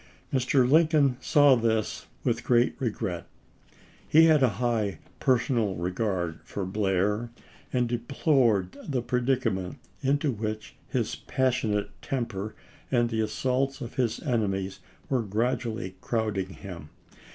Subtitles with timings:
[0.33, 0.67] Mr.
[0.67, 3.27] Lincoln saw this with great regret.
[4.09, 7.29] He had a high personal regard for Blair,
[7.71, 12.55] and de plored the predicament into which his passionate temper
[12.89, 16.89] and the assaults of his enemies were grad ually crowding him.